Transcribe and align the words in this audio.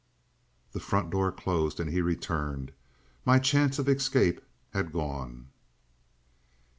The 0.73 0.79
front 0.79 1.11
door 1.11 1.31
closed 1.31 1.79
and 1.79 1.87
he 1.91 2.01
returned. 2.01 2.71
My 3.23 3.37
chance 3.37 3.77
of 3.77 3.87
escape 3.87 4.41
had 4.73 4.91
gone. 4.91 5.49